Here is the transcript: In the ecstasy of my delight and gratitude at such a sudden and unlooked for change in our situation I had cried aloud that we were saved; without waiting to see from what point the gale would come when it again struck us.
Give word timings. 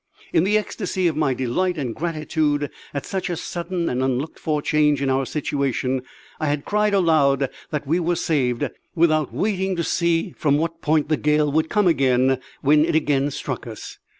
In 0.33 0.45
the 0.45 0.57
ecstasy 0.57 1.05
of 1.05 1.15
my 1.15 1.35
delight 1.35 1.77
and 1.77 1.93
gratitude 1.93 2.71
at 2.91 3.05
such 3.05 3.29
a 3.29 3.35
sudden 3.37 3.87
and 3.87 4.01
unlooked 4.01 4.39
for 4.39 4.59
change 4.59 4.99
in 4.99 5.11
our 5.11 5.27
situation 5.27 6.01
I 6.39 6.47
had 6.47 6.65
cried 6.65 6.95
aloud 6.95 7.51
that 7.69 7.85
we 7.85 7.99
were 7.99 8.15
saved; 8.15 8.67
without 8.95 9.31
waiting 9.31 9.75
to 9.75 9.83
see 9.83 10.31
from 10.35 10.57
what 10.57 10.81
point 10.81 11.07
the 11.09 11.17
gale 11.17 11.51
would 11.51 11.69
come 11.69 11.85
when 11.85 12.83
it 12.83 12.95
again 12.95 13.29
struck 13.29 13.67
us. 13.67 13.99